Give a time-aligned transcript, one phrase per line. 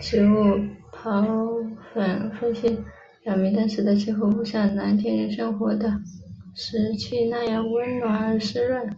[0.00, 0.58] 植物
[0.90, 2.84] 孢粉分析
[3.22, 6.02] 表明当时的气候不像蓝田人生活的
[6.56, 8.90] 时期那样温暖而湿润。